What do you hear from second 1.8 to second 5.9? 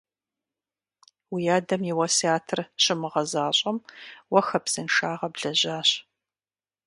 и уэсятыр щумыгъэзэщӀэм, уэ хабзэншагъэ блэжьащ.